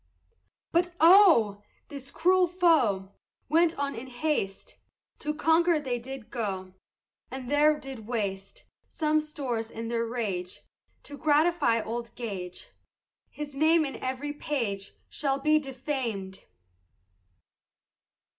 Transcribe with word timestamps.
But 0.71 0.95
oh! 0.99 1.61
this 1.89 2.09
cruel 2.09 2.47
foe 2.47 3.11
Went 3.49 3.77
on 3.77 3.93
in 3.93 4.07
haste, 4.07 4.79
To 5.19 5.31
Concord 5.31 5.83
they 5.83 5.99
did 5.99 6.31
go, 6.31 6.73
And 7.29 7.51
there 7.51 7.79
did 7.79 8.07
waste 8.07 8.63
Some 8.87 9.19
stores 9.19 9.69
in 9.69 9.89
their 9.89 10.07
rage, 10.07 10.61
To 11.03 11.19
gratify 11.19 11.83
old 11.83 12.15
Gage, 12.15 12.69
His 13.29 13.53
name 13.53 13.85
in 13.85 13.95
every 13.97 14.33
page 14.33 14.95
Shall 15.07 15.37
be 15.39 15.59
defam'd. 15.59 16.45